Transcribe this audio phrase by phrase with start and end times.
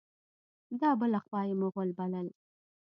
[0.79, 2.27] دا بله خوا یې مغل بلل.